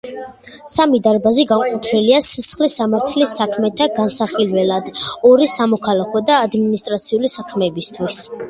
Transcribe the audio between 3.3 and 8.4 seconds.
საქმეთა განსახილველად, ორი სამოქალაქო და ადმინისტრაციული საქმეებისათვის.